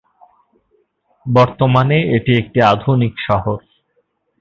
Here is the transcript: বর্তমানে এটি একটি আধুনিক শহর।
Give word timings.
বর্তমানে 1.25 1.97
এটি 2.15 2.31
একটি 2.37 2.59
আধুনিক 2.71 3.13
শহর। 3.27 3.57